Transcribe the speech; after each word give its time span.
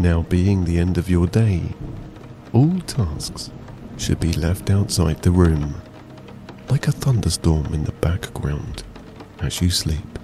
now 0.00 0.22
being 0.22 0.64
the 0.64 0.78
end 0.78 0.96
of 0.96 1.10
your 1.10 1.26
day, 1.26 1.62
all 2.54 2.80
tasks 2.80 3.50
should 3.98 4.18
be 4.18 4.32
left 4.32 4.70
outside 4.70 5.22
the 5.22 5.30
room, 5.30 5.74
like 6.70 6.88
a 6.88 6.92
thunderstorm 6.92 7.74
in 7.74 7.84
the 7.84 7.92
background 7.92 8.82
as 9.40 9.60
you 9.60 9.68
sleep. 9.68 10.18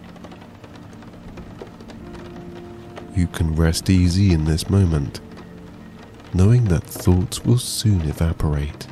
You 3.14 3.26
can 3.26 3.54
rest 3.54 3.90
easy 3.90 4.32
in 4.32 4.46
this 4.46 4.70
moment, 4.70 5.20
knowing 6.32 6.64
that 6.64 6.84
thoughts 6.84 7.44
will 7.44 7.58
soon 7.58 8.00
evaporate 8.02 8.86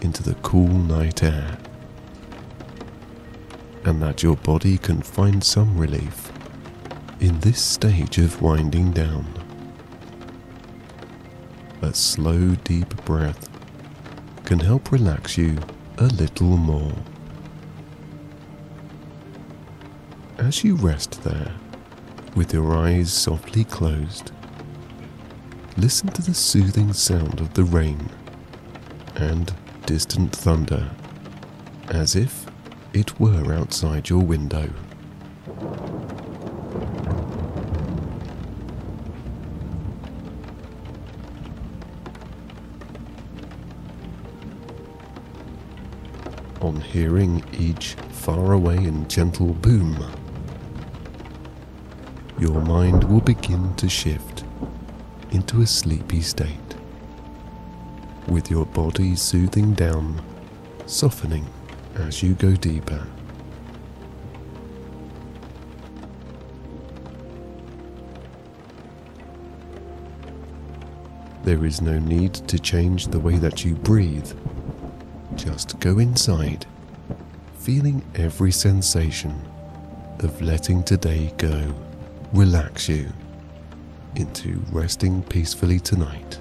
into 0.00 0.22
the 0.22 0.34
cool 0.36 0.68
night 0.68 1.22
air, 1.22 1.58
and 3.84 4.00
that 4.00 4.22
your 4.22 4.36
body 4.36 4.78
can 4.78 5.02
find 5.02 5.44
some 5.44 5.76
relief 5.76 6.32
in 7.20 7.38
this 7.40 7.60
stage 7.62 8.16
of 8.16 8.40
winding 8.40 8.92
down. 8.92 9.39
A 11.82 11.94
slow, 11.94 12.54
deep 12.56 13.04
breath 13.06 13.48
can 14.44 14.60
help 14.60 14.92
relax 14.92 15.38
you 15.38 15.58
a 15.96 16.04
little 16.04 16.58
more. 16.58 16.92
As 20.36 20.62
you 20.62 20.76
rest 20.76 21.22
there, 21.24 21.54
with 22.36 22.52
your 22.52 22.76
eyes 22.76 23.10
softly 23.12 23.64
closed, 23.64 24.30
listen 25.78 26.08
to 26.08 26.22
the 26.22 26.34
soothing 26.34 26.92
sound 26.92 27.40
of 27.40 27.54
the 27.54 27.64
rain 27.64 28.10
and 29.16 29.52
distant 29.86 30.36
thunder, 30.36 30.90
as 31.88 32.14
if 32.14 32.46
it 32.92 33.18
were 33.18 33.54
outside 33.54 34.10
your 34.10 34.22
window. 34.22 34.70
On 46.70 46.80
hearing 46.80 47.44
each 47.58 47.94
faraway 48.12 48.76
and 48.76 49.10
gentle 49.10 49.54
boom, 49.54 50.08
your 52.38 52.60
mind 52.62 53.02
will 53.02 53.20
begin 53.20 53.74
to 53.74 53.88
shift 53.88 54.44
into 55.32 55.62
a 55.62 55.66
sleepy 55.66 56.20
state, 56.20 56.76
with 58.28 58.52
your 58.52 58.66
body 58.66 59.16
soothing 59.16 59.74
down, 59.74 60.24
softening 60.86 61.44
as 61.96 62.22
you 62.22 62.34
go 62.34 62.54
deeper. 62.54 63.04
There 71.42 71.64
is 71.64 71.80
no 71.80 71.98
need 71.98 72.34
to 72.34 72.60
change 72.60 73.08
the 73.08 73.18
way 73.18 73.38
that 73.38 73.64
you 73.64 73.74
breathe. 73.74 74.30
Just 75.40 75.80
go 75.80 75.98
inside, 75.98 76.66
feeling 77.60 78.04
every 78.14 78.52
sensation 78.52 79.40
of 80.18 80.42
letting 80.42 80.82
today 80.82 81.32
go 81.38 81.74
relax 82.34 82.90
you 82.90 83.10
into 84.16 84.60
resting 84.70 85.22
peacefully 85.22 85.80
tonight. 85.80 86.38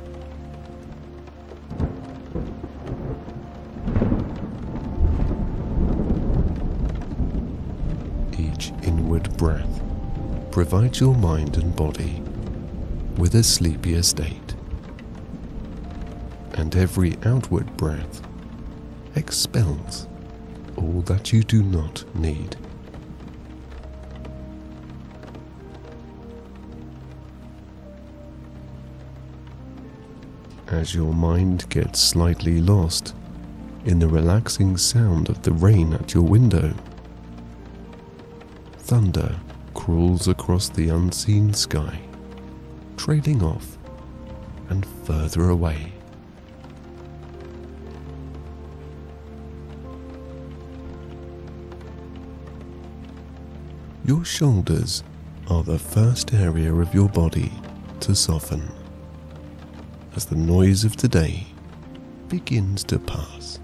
Each 8.38 8.74
inward 8.84 9.38
breath 9.38 9.82
provides 10.52 11.00
your 11.00 11.16
mind 11.16 11.56
and 11.56 11.74
body 11.74 12.22
with 13.18 13.34
a 13.36 13.44
sleepier 13.44 14.04
state, 14.04 14.56
and 16.56 16.76
every 16.76 17.18
outward 17.24 17.78
breath 17.78 18.24
expels 19.16 20.08
all 20.76 21.02
that 21.02 21.34
you 21.34 21.44
do 21.44 21.64
not 21.64 22.04
need. 22.16 22.56
as 30.72 30.94
your 30.94 31.14
mind 31.14 31.68
gets 31.70 32.00
slightly 32.00 32.62
lost 32.62 33.16
in 33.86 34.00
the 34.00 34.08
relaxing 34.08 34.78
sound 34.78 35.30
of 35.30 35.42
the 35.42 35.52
rain 35.52 35.94
at 35.94 36.14
your 36.14 36.24
window. 36.24 36.74
Thunder 38.78 39.40
crawls 39.74 40.28
across 40.28 40.70
the 40.70 40.90
unseen 40.90 41.54
sky, 41.54 42.00
trailing 42.98 43.42
off 43.44 43.78
and 44.70 44.86
further 45.06 45.50
away. 45.50 45.99
Your 54.10 54.26
shoulders 54.26 55.04
are 55.52 55.62
the 55.62 55.78
first 55.78 56.34
area 56.34 56.74
of 56.74 56.96
your 56.96 57.10
body 57.10 57.52
to 58.00 58.16
soften 58.16 58.68
as 60.16 60.26
the 60.26 60.36
noise 60.36 60.84
of 60.84 60.96
today 60.96 61.46
begins 62.28 62.84
to 62.86 62.98
pass. 62.98 63.60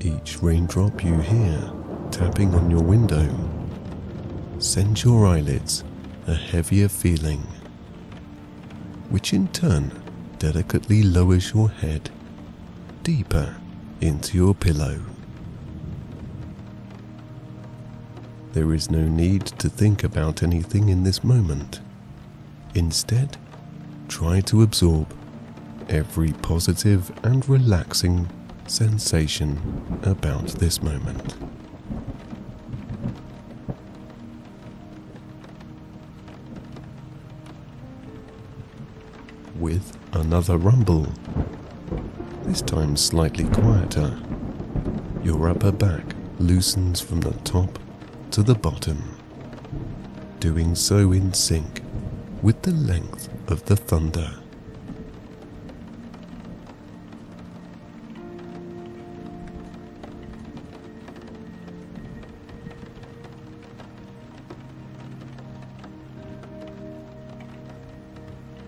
Each 0.00 0.42
raindrop 0.42 1.04
you 1.04 1.18
hear 1.18 1.70
tapping 2.10 2.54
on 2.54 2.70
your 2.70 2.82
window 2.82 3.28
sends 4.58 5.04
your 5.04 5.26
eyelids 5.26 5.84
a 6.26 6.34
heavier 6.34 6.88
feeling, 6.88 7.42
which 9.10 9.34
in 9.34 9.48
turn 9.48 9.92
delicately 10.38 11.02
lowers 11.02 11.52
your 11.52 11.68
head 11.68 12.10
deeper 13.02 13.56
into 14.00 14.36
your 14.36 14.54
pillow. 14.54 15.00
There 18.52 18.72
is 18.72 18.90
no 18.90 19.08
need 19.08 19.46
to 19.46 19.68
think 19.68 20.04
about 20.04 20.42
anything 20.42 20.88
in 20.88 21.02
this 21.02 21.24
moment. 21.24 21.80
Instead, 22.74 23.38
try 24.08 24.40
to 24.42 24.62
absorb 24.62 25.16
every 25.88 26.32
positive 26.32 27.10
and 27.24 27.48
relaxing 27.48 28.28
sensation 28.66 30.00
about 30.02 30.48
this 30.48 30.82
moment. 30.82 31.34
With 39.56 39.96
another 40.12 40.56
rumble, 40.56 41.08
this 42.52 42.60
time 42.60 42.94
slightly 42.98 43.44
quieter, 43.44 44.14
your 45.24 45.48
upper 45.48 45.72
back 45.72 46.04
loosens 46.38 47.00
from 47.00 47.18
the 47.22 47.32
top 47.44 47.78
to 48.30 48.42
the 48.42 48.54
bottom, 48.54 49.16
doing 50.38 50.74
so 50.74 51.12
in 51.12 51.32
sync 51.32 51.80
with 52.42 52.60
the 52.60 52.72
length 52.72 53.30
of 53.50 53.64
the 53.64 53.74
thunder. 53.74 54.30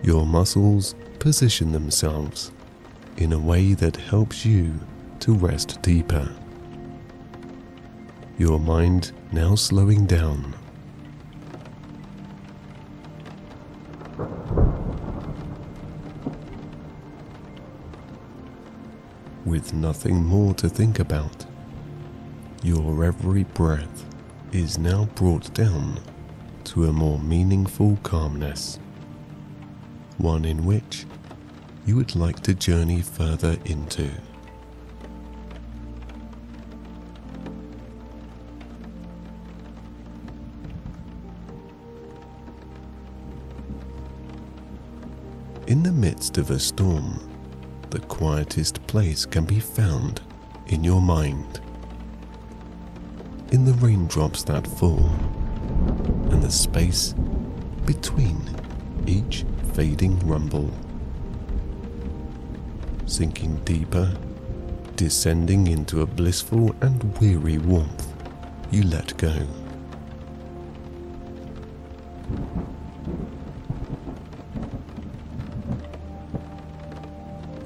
Your 0.03 0.25
muscles 0.25 0.95
position 1.19 1.73
themselves 1.73 2.51
in 3.17 3.33
a 3.33 3.39
way 3.39 3.75
that 3.75 3.97
helps 3.97 4.45
you 4.45 4.81
to 5.21 5.35
rest 5.35 5.81
deeper. 5.83 6.29
Your 8.39 8.59
mind 8.59 9.13
now 9.33 9.55
slowing 9.55 10.07
down. 10.07 10.55
With 19.45 19.73
nothing 19.73 20.25
more 20.25 20.55
to 20.55 20.69
think 20.69 20.99
about, 20.99 21.47
your 22.63 23.05
every 23.05 23.45
breath 23.45 24.05
is 24.53 24.79
now 24.79 25.05
brought 25.15 25.53
down 25.55 26.01
to 26.65 26.87
a 26.87 26.93
more 26.93 27.19
meaningful 27.19 27.99
calmness 28.03 28.79
one 30.19 30.45
in 30.45 30.65
which 30.65 31.05
you 31.87 31.97
would 31.97 32.15
like 32.15 32.41
to 32.41 32.55
journey 32.55 33.03
further 33.03 33.57
into. 33.65 34.11
In 45.67 45.83
the 45.83 45.93
midst 45.93 46.39
of 46.39 46.51
a 46.51 46.59
storm, 46.59 47.19
the 47.91 48.01
quietest 48.01 48.87
place 48.87 49.25
can 49.25 49.45
be 49.45 49.61
found 49.61 50.21
in 50.67 50.85
your 50.85 51.01
mind. 51.01 51.61
in 53.55 53.65
the 53.65 53.73
raindrops 53.75 54.43
that 54.43 54.67
fall 54.67 55.09
and 56.33 56.43
the 56.43 56.51
space 56.51 57.15
between 57.87 58.41
each 59.07 59.45
fading 59.75 60.19
rumble. 60.27 60.69
Sinking 63.07 63.57
deeper, 63.65 64.17
descending 64.97 65.67
into 65.67 66.01
a 66.01 66.07
blissful 66.07 66.75
and 66.81 67.19
weary 67.19 67.59
warmth, 67.59 68.13
you 68.71 68.83
let 68.85 69.17
go. 69.19 69.47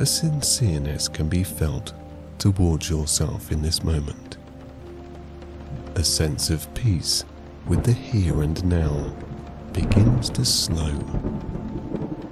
A 0.00 0.06
sincereness 0.06 1.12
can 1.12 1.28
be 1.28 1.42
felt 1.42 1.92
towards 2.38 2.88
yourself 2.88 3.50
in 3.50 3.62
this 3.62 3.82
moment. 3.82 4.36
A 5.94 6.04
sense 6.04 6.50
of 6.50 6.72
peace 6.74 7.24
with 7.66 7.84
the 7.84 7.92
here 7.92 8.42
and 8.42 8.64
now 8.64 9.12
begins 9.72 10.30
to 10.30 10.44
slow 10.44 10.94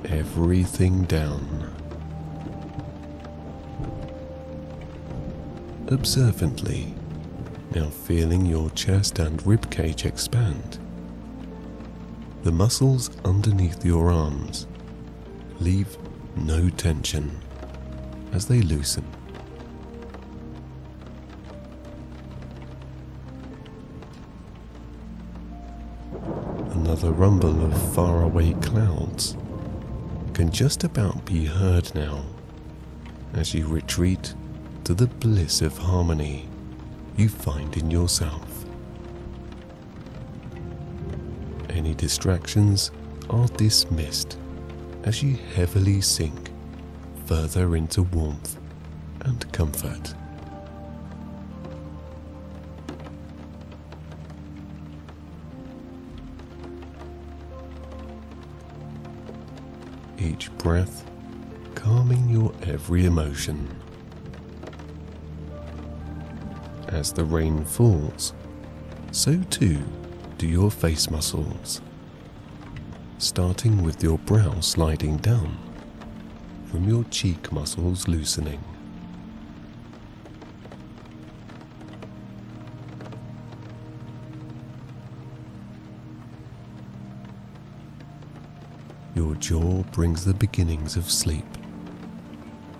everything 0.04 1.04
down. 1.04 1.55
Observantly, 5.88 6.92
now 7.72 7.88
feeling 7.88 8.44
your 8.44 8.70
chest 8.70 9.20
and 9.20 9.40
ribcage 9.44 10.04
expand. 10.04 10.80
The 12.42 12.50
muscles 12.50 13.08
underneath 13.24 13.84
your 13.84 14.10
arms 14.10 14.66
leave 15.60 15.96
no 16.34 16.70
tension 16.70 17.40
as 18.32 18.46
they 18.46 18.62
loosen. 18.62 19.04
Another 26.72 27.12
rumble 27.12 27.64
of 27.64 27.94
faraway 27.94 28.54
clouds 28.54 29.36
can 30.34 30.50
just 30.50 30.82
about 30.82 31.24
be 31.24 31.44
heard 31.44 31.94
now 31.94 32.24
as 33.34 33.54
you 33.54 33.68
retreat 33.68 34.34
to 34.86 34.94
the 34.94 35.08
bliss 35.08 35.62
of 35.62 35.76
harmony 35.76 36.48
you 37.16 37.28
find 37.28 37.76
in 37.76 37.90
yourself. 37.90 38.64
Any 41.70 41.92
distractions 41.92 42.92
are 43.28 43.48
dismissed 43.48 44.38
as 45.02 45.24
you 45.24 45.38
heavily 45.56 46.00
sink 46.00 46.52
further 47.24 47.74
into 47.74 48.04
warmth 48.04 48.60
and 49.22 49.52
comfort. 49.52 50.14
Each 60.16 60.56
breath 60.58 61.04
calming 61.74 62.28
your 62.28 62.52
every 62.62 63.04
emotion. 63.04 63.68
As 66.96 67.12
the 67.12 67.26
rain 67.26 67.62
falls, 67.62 68.32
so 69.12 69.42
too 69.50 69.82
do 70.38 70.46
your 70.46 70.70
face 70.70 71.10
muscles, 71.10 71.82
starting 73.18 73.82
with 73.82 74.02
your 74.02 74.16
brow 74.16 74.60
sliding 74.60 75.18
down 75.18 75.58
from 76.70 76.88
your 76.88 77.04
cheek 77.04 77.52
muscles 77.52 78.08
loosening. 78.08 78.64
Your 89.14 89.34
jaw 89.34 89.82
brings 89.92 90.24
the 90.24 90.32
beginnings 90.32 90.96
of 90.96 91.10
sleep 91.10 91.44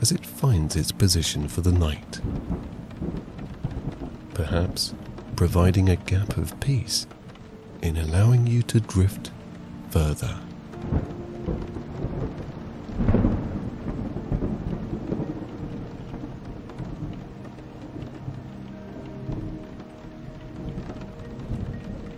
as 0.01 0.11
it 0.11 0.25
finds 0.25 0.75
its 0.75 0.91
position 0.91 1.49
for 1.49 1.61
the 1.61 1.73
night. 1.73 2.23
Perhaps 4.37 4.93
providing 5.35 5.89
a 5.89 5.97
gap 5.97 6.37
of 6.37 6.61
peace 6.61 7.07
in 7.81 7.97
allowing 7.97 8.47
you 8.47 8.63
to 8.65 8.81
drift 8.81 9.31
further. 9.89 10.39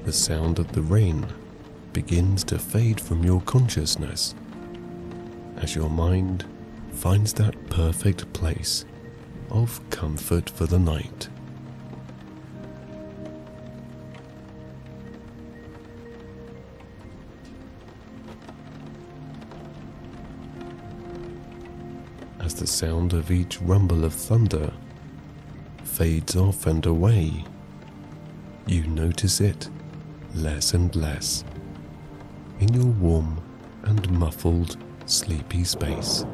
The 0.05 0.13
sound 0.13 0.59
of 0.59 0.73
the 0.73 0.83
rain 0.83 1.25
begins 1.93 2.43
to 2.45 2.59
fade 2.59 3.01
from 3.01 3.23
your 3.23 3.43
consciousness 3.43 4.35
as 5.59 5.77
your 5.77 5.89
mind 5.89 6.45
finds 6.91 7.35
that 7.35 7.71
perfect 7.71 8.33
place 8.33 8.85
of 9.53 9.81
comfort 9.91 10.51
for 10.51 10.67
the 10.67 10.81
night. 10.81 11.29
As 22.49 22.55
the 22.55 22.67
sound 22.67 23.13
of 23.13 23.31
each 23.31 23.61
rumble 23.61 24.07
of 24.07 24.15
thunder 24.15 24.73
fades 25.85 26.35
off 26.35 26.67
and 26.67 26.87
away, 26.87 27.45
you 28.67 28.87
notice 28.87 29.39
it 29.43 29.69
less 30.35 30.73
and 30.73 30.97
less 30.97 31.45
in 32.59 32.73
your 32.73 32.87
warm 32.87 33.43
and 33.83 34.11
muffled, 34.11 34.79
sleepy 35.05 35.63
space. 35.63 36.25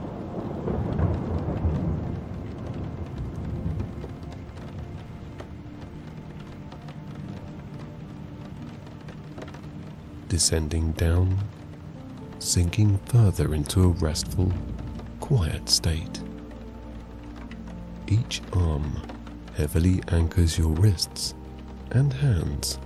Descending 10.29 10.93
down, 10.93 11.39
sinking 12.39 12.99
further 13.07 13.53
into 13.53 13.83
a 13.83 13.89
restful, 13.89 14.53
quiet 15.25 15.71
state. 15.71 16.21
Each 18.09 18.43
arm 18.53 19.01
heavily 19.57 20.03
anchors 20.09 20.59
your 20.59 20.73
wrists 20.73 21.35
and 21.93 22.13
hands 22.13 22.79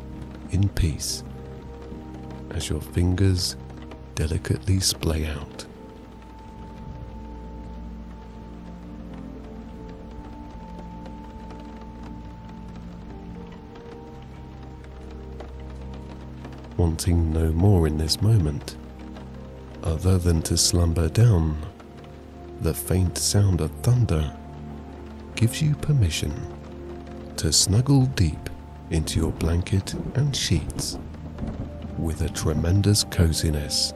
in 0.52 0.68
peace 0.68 1.24
as 2.50 2.68
your 2.70 2.80
fingers 2.80 3.56
delicately 4.14 4.78
splay 4.78 5.26
out. 5.26 5.66
Wanting 16.76 17.32
no 17.32 17.50
more 17.50 17.88
in 17.88 17.98
this 17.98 18.22
moment, 18.22 18.76
other 19.82 20.18
than 20.18 20.40
to 20.42 20.56
slumber 20.56 21.08
down, 21.08 21.60
the 22.60 22.74
faint 22.74 23.16
sound 23.16 23.60
of 23.60 23.70
thunder 23.82 24.34
gives 25.36 25.62
you 25.62 25.74
permission 25.76 26.32
to 27.36 27.52
snuggle 27.52 28.06
deep 28.06 28.50
into 28.90 29.20
your 29.20 29.30
blanket 29.32 29.94
and 30.16 30.34
sheets 30.34 30.98
with 31.96 32.20
a 32.22 32.28
tremendous 32.30 33.04
coziness. 33.04 33.92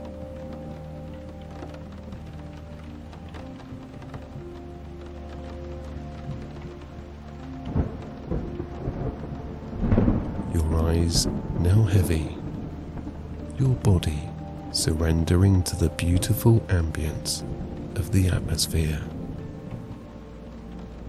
Your 10.55 10.77
eyes 10.85 11.27
now 11.59 11.83
heavy, 11.83 12.37
your 13.59 13.75
body 13.77 14.29
surrendering 14.71 15.65
to 15.65 15.75
the 15.75 15.89
beautiful 15.91 16.61
ambience 16.69 17.45
of 17.97 18.13
the 18.13 18.29
atmosphere, 18.29 19.01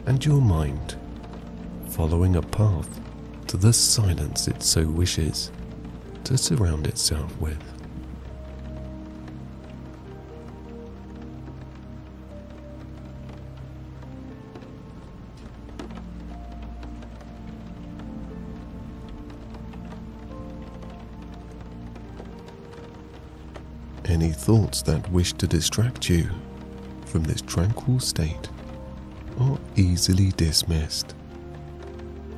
and 0.06 0.24
your 0.26 0.42
mind 0.42 0.96
following 1.90 2.36
a 2.36 2.42
path 2.42 3.00
to 3.48 3.58
the 3.58 3.72
silence 3.72 4.48
it 4.48 4.64
so 4.64 4.86
wishes 4.86 5.52
to 6.24 6.38
surround 6.38 6.88
itself 6.88 7.40
with. 7.40 7.58
Any 24.06 24.32
thoughts 24.32 24.82
that 24.84 25.10
wish 25.12 25.34
to 25.34 25.48
distract 25.48 26.10
you 26.10 26.30
from 27.14 27.24
this 27.26 27.44
tranquil 27.44 28.00
state 28.00 28.50
are 29.40 29.60
easily 29.76 30.32
dismissed 30.32 31.14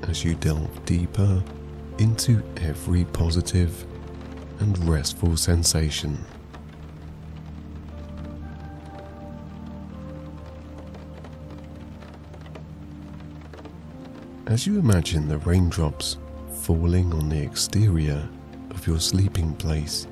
as 0.10 0.26
you 0.26 0.36
delve 0.36 0.86
deeper 0.86 1.42
into 1.98 2.44
every 2.58 3.06
positive 3.06 3.86
and 4.60 4.78
restful 4.86 5.38
sensation. 5.38 6.18
As 14.48 14.68
you 14.68 14.78
imagine 14.78 15.30
the 15.30 15.38
raindrops 15.38 16.18
falling 16.64 17.14
on 17.14 17.30
the 17.30 17.42
exterior 17.42 18.28
of 18.72 18.86
your 18.86 19.00
sleeping 19.00 19.54
place, 19.54 20.06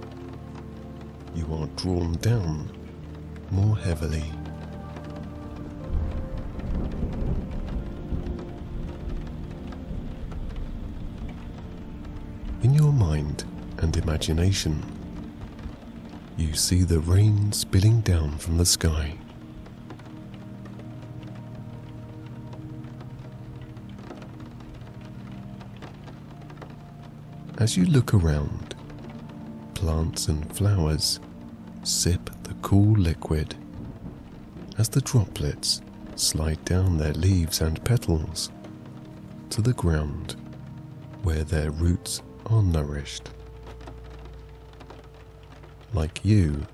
you 1.35 1.45
are 1.53 1.67
drawn 1.75 2.13
down 2.21 2.71
more 3.51 3.75
heavily. 3.75 4.23
Mind 13.03 13.43
and 13.79 13.97
imagination, 13.97 14.81
you 16.37 16.53
see 16.53 16.83
the 16.83 16.99
rain 16.99 17.51
spilling 17.51 17.99
down 17.99 18.37
from 18.37 18.57
the 18.57 18.65
sky. 18.65 19.13
As 27.57 27.75
you 27.75 27.85
look 27.85 28.13
around, 28.13 28.73
plants 29.73 30.29
and 30.29 30.41
flowers 30.55 31.19
sip 31.83 32.29
the 32.43 32.53
cool 32.61 32.93
liquid 32.97 33.55
as 34.77 34.87
the 34.87 35.01
droplets 35.01 35.81
slide 36.15 36.63
down 36.63 36.97
their 36.97 37.13
leaves 37.13 37.59
and 37.59 37.83
petals 37.83 38.49
to 39.49 39.61
the 39.61 39.73
ground 39.73 40.37
where 41.23 41.43
their 41.43 41.71
roots 41.71 42.21
nourished. 42.61 43.29
Like 45.93 46.23
you, 46.23 46.65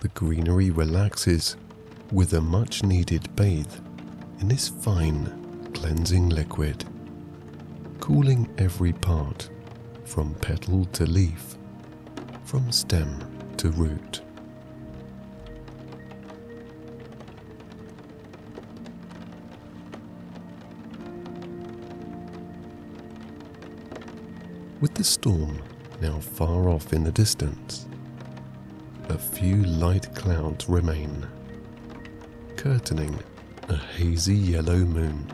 the 0.00 0.08
greenery 0.08 0.70
relaxes 0.70 1.56
with 2.12 2.34
a 2.34 2.40
much 2.40 2.82
needed 2.82 3.34
bathe 3.36 3.72
in 4.40 4.48
this 4.48 4.68
fine, 4.68 5.70
cleansing 5.74 6.28
liquid, 6.28 6.84
cooling 8.00 8.52
every 8.58 8.92
part 8.92 9.48
from 10.04 10.34
petal 10.34 10.84
to 10.86 11.06
leaf, 11.06 11.56
from 12.44 12.70
stem 12.70 13.18
to 13.56 13.70
root. 13.70 14.20
With 24.84 24.92
the 24.92 25.02
storm 25.02 25.62
now 26.02 26.20
far 26.20 26.68
off 26.68 26.92
in 26.92 27.04
the 27.04 27.10
distance, 27.10 27.88
a 29.08 29.16
few 29.16 29.62
light 29.64 30.14
clouds 30.14 30.68
remain, 30.68 31.26
curtaining 32.56 33.18
a 33.70 33.76
hazy 33.76 34.34
yellow 34.34 34.76
moon. 34.76 35.26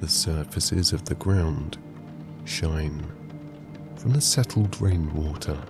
The 0.00 0.08
surfaces 0.08 0.92
of 0.92 1.04
the 1.04 1.14
ground 1.14 1.78
shine 2.44 3.06
from 3.94 4.14
the 4.14 4.20
settled 4.20 4.82
rainwater, 4.82 5.60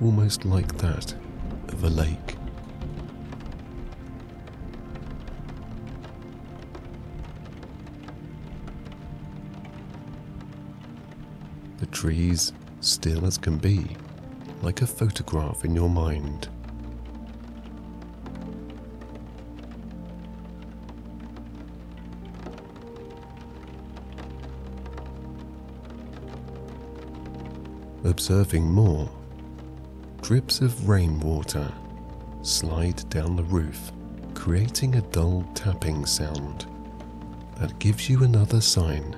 almost 0.00 0.46
like 0.46 0.78
that 0.78 1.14
of 1.68 1.84
a 1.84 1.90
lake. 1.90 2.38
The 11.82 11.88
trees 11.88 12.52
still 12.80 13.26
as 13.26 13.36
can 13.36 13.58
be, 13.58 13.96
like 14.62 14.82
a 14.82 14.86
photograph 14.86 15.64
in 15.64 15.74
your 15.74 15.90
mind. 15.90 16.48
Observing 28.04 28.70
more, 28.70 29.10
drips 30.20 30.60
of 30.60 30.88
rainwater 30.88 31.72
slide 32.42 33.10
down 33.10 33.34
the 33.34 33.42
roof, 33.42 33.90
creating 34.34 34.94
a 34.94 35.02
dull 35.02 35.44
tapping 35.56 36.06
sound 36.06 36.64
that 37.56 37.76
gives 37.80 38.08
you 38.08 38.22
another 38.22 38.60
sign 38.60 39.16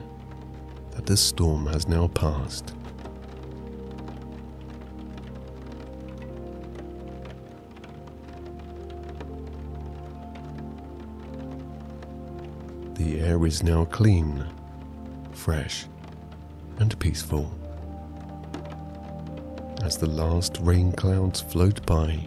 that 0.95 1.07
the 1.07 1.17
storm 1.17 1.67
has 1.67 1.89
now 1.89 2.09
passed. 2.09 2.75
The 12.95 13.21
air 13.21 13.45
is 13.45 13.63
now 13.63 13.85
clean, 13.87 14.47
fresh, 15.33 15.87
and 16.79 16.99
peaceful. 16.99 17.53
As 19.83 19.99
the 19.99 20.07
last 20.09 20.59
rain 20.61 20.93
clouds 20.93 21.41
float 21.41 21.85
by, 21.85 22.19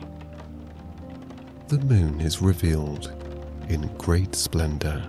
the 1.69 1.79
moon 1.79 2.21
is 2.21 2.41
revealed 2.41 3.11
in 3.69 3.87
great 3.97 4.35
splendor. 4.35 5.03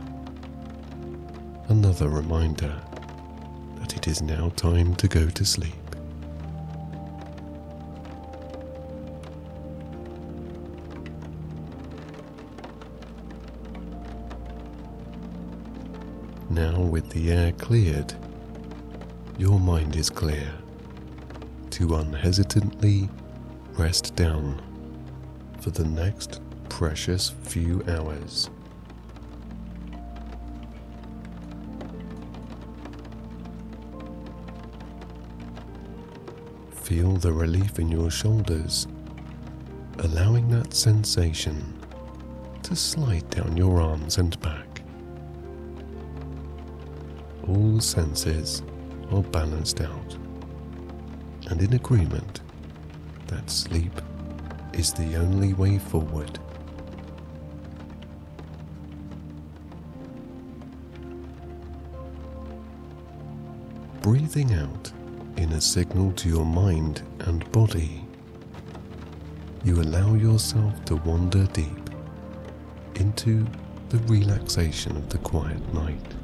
Another 1.69 2.09
reminder 2.09 2.81
that 3.89 3.97
it 3.97 4.11
is 4.11 4.21
now 4.23 4.51
time 4.51 4.95
to 4.97 5.09
go 5.09 5.29
to 5.31 5.45
sleep. 5.45 5.73
Now, 16.51 16.81
with 16.81 17.11
the 17.11 17.31
air 17.31 17.53
cleared, 17.53 18.15
your 19.39 19.59
mind 19.61 19.97
is 19.97 20.11
clear 20.11 20.53
to 21.71 21.95
unhesitantly 21.95 23.09
rest 23.75 24.17
down 24.17 24.61
for 25.61 25.71
the 25.71 25.85
next 25.85 26.41
precious 26.69 27.31
few 27.43 27.83
hours. 27.89 28.51
Feel 36.89 37.19
the 37.19 37.31
relief 37.31 37.79
in 37.79 37.91
your 37.91 38.11
shoulders, 38.11 38.87
allowing 39.99 40.49
that 40.49 40.73
sensation 40.73 41.79
to 42.63 42.75
slide 42.75 43.29
down 43.29 43.59
your 43.59 43.79
arms 43.79 44.17
and 44.17 44.41
back. 44.41 44.81
All 47.47 47.79
senses 47.79 48.63
are 49.13 49.23
balanced 49.23 49.83
out 49.83 50.17
and 51.51 51.61
in 51.61 51.75
agreement 51.75 52.41
that 53.27 53.51
sleep 53.51 54.01
is 54.73 54.95
the 54.95 55.17
only 55.17 55.53
way 55.53 55.77
forward. 55.77 56.39
Breathing 64.01 64.55
out 64.55 64.91
in 65.39 65.53
a 65.53 65.61
signal 65.61 66.11
to 66.11 66.29
your 66.29 66.45
mind 66.45 67.01
and 67.21 67.51
body, 67.53 68.05
you 69.63 69.81
allow 69.81 70.15
yourself 70.15 70.85
to 70.85 70.97
wander 70.97 71.47
deep 71.53 71.91
into 72.97 73.47
the 73.91 73.99
relaxation 74.13 74.97
of 74.97 75.09
the 75.11 75.19
quiet 75.19 75.63
night. 75.73 76.15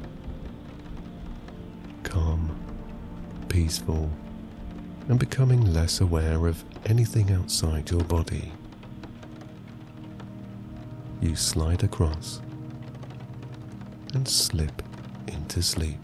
Calm, 2.02 2.58
peaceful, 3.48 4.10
and 5.08 5.20
becoming 5.20 5.72
less 5.72 6.00
aware 6.00 6.48
of 6.48 6.64
anything 6.86 7.30
outside 7.30 7.90
your 7.92 8.02
body. 8.02 8.52
You 11.20 11.36
slide 11.36 11.84
across 11.84 12.40
and 14.12 14.26
slip 14.26 14.82
into 15.28 15.62
sleep. 15.62 16.03